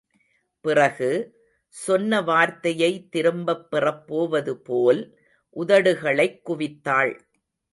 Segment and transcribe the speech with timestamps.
[0.61, 1.39] பிறகு,
[1.67, 5.17] சொன்ன வார்த்தையை திரும்பப் பெறப் போவதுபோல்,
[5.55, 7.19] உதடுகளைக் குவித்தாள்.